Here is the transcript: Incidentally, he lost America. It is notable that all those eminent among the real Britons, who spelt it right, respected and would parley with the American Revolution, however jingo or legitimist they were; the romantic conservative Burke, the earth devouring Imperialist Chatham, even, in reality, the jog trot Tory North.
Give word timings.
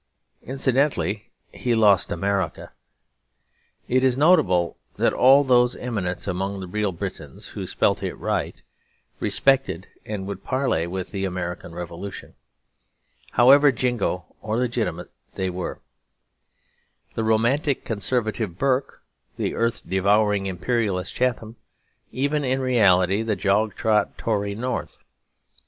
Incidentally, 0.41 1.29
he 1.53 1.75
lost 1.75 2.11
America. 2.11 2.71
It 3.87 4.03
is 4.03 4.17
notable 4.17 4.77
that 4.97 5.13
all 5.13 5.43
those 5.43 5.75
eminent 5.75 6.25
among 6.25 6.59
the 6.59 6.65
real 6.65 6.91
Britons, 6.91 7.49
who 7.49 7.67
spelt 7.67 8.01
it 8.01 8.15
right, 8.15 8.63
respected 9.19 9.85
and 10.03 10.25
would 10.25 10.43
parley 10.43 10.87
with 10.87 11.11
the 11.11 11.23
American 11.25 11.75
Revolution, 11.75 12.33
however 13.33 13.71
jingo 13.71 14.25
or 14.41 14.57
legitimist 14.57 15.11
they 15.35 15.51
were; 15.51 15.77
the 17.13 17.23
romantic 17.23 17.85
conservative 17.85 18.57
Burke, 18.57 19.03
the 19.37 19.53
earth 19.53 19.87
devouring 19.87 20.47
Imperialist 20.47 21.13
Chatham, 21.13 21.57
even, 22.11 22.43
in 22.43 22.59
reality, 22.59 23.21
the 23.21 23.35
jog 23.35 23.75
trot 23.75 24.17
Tory 24.17 24.55
North. 24.55 25.03